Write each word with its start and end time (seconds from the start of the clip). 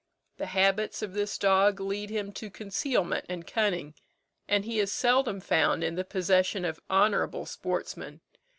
The 0.37 0.47
habits 0.47 1.03
of 1.03 1.13
this 1.13 1.37
dog 1.37 1.79
lead 1.79 2.09
him 2.09 2.31
to 2.31 2.49
concealment 2.49 3.23
and 3.29 3.45
cunning, 3.45 3.93
and 4.47 4.65
he 4.65 4.79
is 4.79 4.91
seldom 4.91 5.39
found 5.39 5.83
in 5.83 5.93
the 5.93 6.03
possession 6.03 6.65
of 6.65 6.79
honourable 6.89 7.45
sportsmen. 7.45 8.21